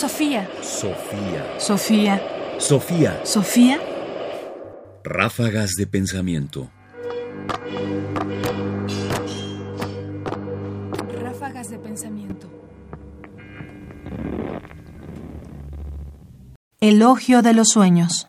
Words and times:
Sofía. 0.00 0.48
Sofía. 0.62 1.44
Sofía. 1.58 2.22
Sofía. 2.58 3.20
Sofía. 3.22 3.78
Ráfagas 5.04 5.72
de 5.76 5.86
pensamiento. 5.86 6.70
Ráfagas 11.20 11.68
de 11.68 11.78
pensamiento. 11.80 12.48
Elogio 16.80 17.42
de 17.42 17.52
los 17.52 17.68
sueños. 17.68 18.28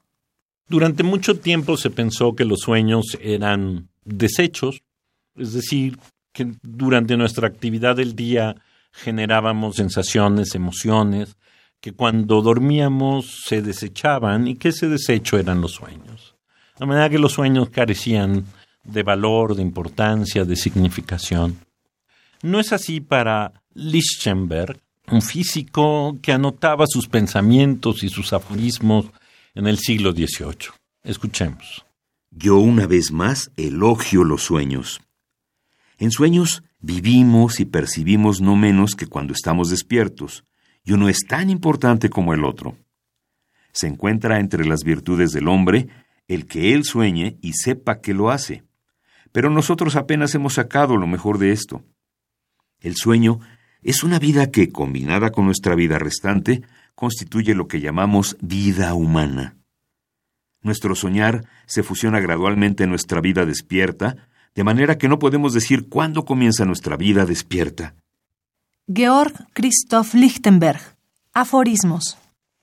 Durante 0.68 1.04
mucho 1.04 1.40
tiempo 1.40 1.78
se 1.78 1.90
pensó 1.90 2.36
que 2.36 2.44
los 2.44 2.60
sueños 2.60 3.18
eran 3.22 3.88
desechos, 4.04 4.84
es 5.38 5.54
decir, 5.54 5.98
que 6.34 6.52
durante 6.64 7.16
nuestra 7.16 7.48
actividad 7.48 7.96
del 7.96 8.14
día 8.14 8.58
generábamos 8.92 9.78
sensaciones, 9.78 10.54
emociones, 10.54 11.38
que 11.82 11.94
cuando 11.94 12.41
dormíamos 12.41 13.44
se 13.45 13.62
desechaban 13.63 14.48
y 14.48 14.55
que 14.55 14.70
ese 14.70 14.88
desecho 14.88 15.39
eran 15.39 15.62
los 15.62 15.72
sueños. 15.72 16.35
De 16.80 16.85
manera 16.85 17.09
que 17.09 17.20
los 17.20 17.34
sueños 17.34 17.70
carecían 17.70 18.45
de 18.84 19.03
valor, 19.03 19.55
de 19.55 19.63
importancia, 19.63 20.45
de 20.45 20.55
significación. 20.55 21.58
No 22.44 22.59
es 22.59 22.72
así 22.72 23.02
para 23.02 23.52
Lichtenberg, 23.73 24.80
un 25.12 25.22
físico 25.22 26.17
que 26.22 26.31
anotaba 26.31 26.86
sus 26.88 27.08
pensamientos 27.08 28.03
y 28.03 28.09
sus 28.09 28.31
aforismos 28.31 29.08
en 29.55 29.67
el 29.67 29.77
siglo 29.77 30.11
XVIII. 30.11 30.72
Escuchemos. 31.03 31.86
Yo 32.30 32.58
una 32.58 32.88
vez 32.88 33.11
más 33.11 33.52
elogio 33.58 34.23
los 34.23 34.44
sueños. 34.44 35.02
En 35.98 36.11
sueños 36.11 36.63
vivimos 36.80 37.59
y 37.59 37.66
percibimos 37.66 38.39
no 38.39 38.55
menos 38.55 38.95
que 38.95 39.08
cuando 39.08 39.34
estamos 39.34 39.70
despiertos, 39.70 40.44
y 40.84 40.94
uno 40.94 41.09
es 41.09 41.20
tan 41.27 41.49
importante 41.49 42.09
como 42.09 42.34
el 42.34 42.44
otro. 42.44 42.77
Se 43.72 43.88
encuentra 43.88 44.39
entre 44.39 44.66
las 44.66 44.83
virtudes 44.83 45.31
del 45.31 45.47
hombre 45.47 45.88
el 46.28 46.45
que 46.45 46.73
él 46.73 46.83
sueñe 46.83 47.38
y 47.42 47.53
sepa 47.53 48.00
que 48.00 48.14
lo 48.14 48.31
hace. 48.31 48.64
Pero 49.31 49.50
nosotros 49.50 49.95
apenas 49.95 50.33
hemos 50.36 50.53
sacado 50.53 50.97
lo 50.97 51.08
mejor 51.08 51.38
de 51.38 51.52
esto. 51.52 51.83
El 52.80 52.95
sueño 52.95 53.39
es 53.81 54.03
una 54.03 54.19
vida 54.19 54.52
que, 54.52 54.72
combinada 54.72 55.31
con 55.31 55.45
nuestra 55.45 55.75
vida 55.75 56.00
restante, 56.00 56.64
constituye 56.95 57.56
lo 57.56 57.67
que 57.67 57.80
llamamos 57.80 58.38
vida 58.41 58.94
humana. 58.94 59.58
Nuestro 60.61 60.95
soñar 60.95 61.45
se 61.66 61.84
fusiona 61.84 62.19
gradualmente 62.19 62.84
en 62.84 62.89
nuestra 62.89 63.22
vida 63.22 63.45
despierta, 63.45 64.28
de 64.53 64.63
manera 64.63 64.97
que 64.97 65.08
no 65.08 65.17
podemos 65.17 65.53
decir 65.53 65.89
cuándo 65.89 66.25
comienza 66.25 66.66
nuestra 66.66 66.97
vida 66.97 67.25
despierta. 67.25 67.95
Georg 68.94 69.34
Christoph 69.53 70.14
Lichtenberg. 70.16 70.81
Aforismos. 71.34 72.17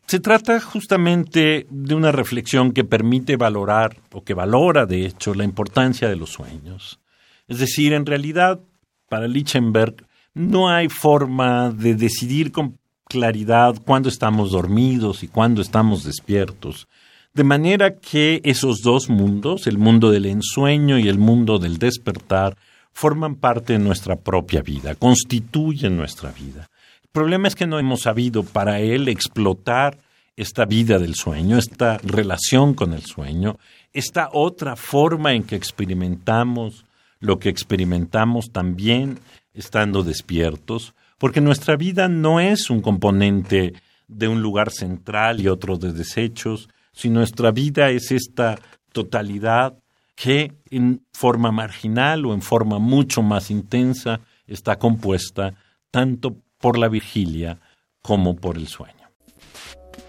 Se 0.06 0.20
trata 0.20 0.60
justamente 0.60 1.66
de 1.70 1.94
una 1.94 2.12
reflexión 2.12 2.72
que 2.72 2.84
permite 2.84 3.36
valorar, 3.36 3.96
o 4.12 4.22
que 4.24 4.34
valora 4.34 4.84
de 4.84 5.06
hecho, 5.06 5.32
la 5.32 5.44
importancia 5.44 6.08
de 6.08 6.16
los 6.16 6.30
sueños. 6.30 7.00
Es 7.46 7.60
decir, 7.60 7.94
en 7.94 8.04
realidad, 8.04 8.60
para 9.08 9.26
Lichtenberg, 9.26 10.04
no 10.34 10.68
hay 10.68 10.88
forma 10.88 11.70
de 11.70 11.94
decidir 11.94 12.52
con 12.52 12.78
claridad 13.04 13.76
cuándo 13.86 14.10
estamos 14.10 14.50
dormidos 14.50 15.22
y 15.22 15.28
cuándo 15.28 15.62
estamos 15.62 16.04
despiertos. 16.04 16.88
De 17.32 17.44
manera 17.44 17.96
que 17.96 18.42
esos 18.44 18.82
dos 18.82 19.08
mundos, 19.08 19.66
el 19.66 19.78
mundo 19.78 20.10
del 20.10 20.26
ensueño 20.26 20.98
y 20.98 21.08
el 21.08 21.18
mundo 21.18 21.58
del 21.58 21.78
despertar, 21.78 22.56
forman 22.98 23.36
parte 23.36 23.74
de 23.74 23.78
nuestra 23.78 24.16
propia 24.16 24.60
vida, 24.60 24.96
constituyen 24.96 25.96
nuestra 25.96 26.32
vida. 26.32 26.68
El 27.00 27.08
problema 27.12 27.46
es 27.46 27.54
que 27.54 27.68
no 27.68 27.78
hemos 27.78 28.00
sabido 28.00 28.42
para 28.42 28.80
él 28.80 29.06
explotar 29.06 29.98
esta 30.34 30.64
vida 30.64 30.98
del 30.98 31.14
sueño, 31.14 31.58
esta 31.58 31.98
relación 31.98 32.74
con 32.74 32.94
el 32.94 33.02
sueño, 33.02 33.56
esta 33.92 34.30
otra 34.32 34.74
forma 34.74 35.32
en 35.32 35.44
que 35.44 35.54
experimentamos 35.54 36.86
lo 37.20 37.38
que 37.38 37.50
experimentamos 37.50 38.50
también 38.50 39.20
estando 39.54 40.02
despiertos, 40.02 40.96
porque 41.18 41.40
nuestra 41.40 41.76
vida 41.76 42.08
no 42.08 42.40
es 42.40 42.68
un 42.68 42.80
componente 42.80 43.74
de 44.08 44.26
un 44.26 44.42
lugar 44.42 44.72
central 44.72 45.40
y 45.40 45.46
otro 45.46 45.78
de 45.78 45.92
desechos, 45.92 46.68
sino 46.90 47.20
nuestra 47.20 47.52
vida 47.52 47.90
es 47.90 48.10
esta 48.10 48.58
totalidad 48.90 49.78
que 50.20 50.52
en 50.70 51.06
forma 51.12 51.52
marginal 51.52 52.26
o 52.26 52.34
en 52.34 52.42
forma 52.42 52.80
mucho 52.80 53.22
más 53.22 53.50
intensa 53.50 54.20
está 54.46 54.76
compuesta 54.76 55.54
tanto 55.92 56.42
por 56.58 56.76
la 56.76 56.88
vigilia 56.88 57.60
como 58.02 58.34
por 58.34 58.56
el 58.56 58.66
sueño. 58.66 58.94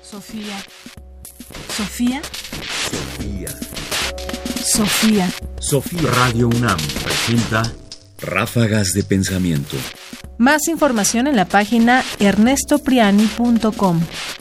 Sofía. 0.01 0.57
Sofía. 1.69 2.21
Sofía. 2.89 3.49
Sofía. 4.65 5.29
Sofía. 5.59 6.11
Radio 6.11 6.47
UNAM 6.47 6.79
presenta 7.03 7.61
Ráfagas 8.19 8.89
de 8.93 9.03
pensamiento. 9.03 9.77
Más 10.39 10.67
información 10.67 11.27
en 11.27 11.35
la 11.35 11.45
página 11.45 12.03
ernestopriani.com. 12.19 14.01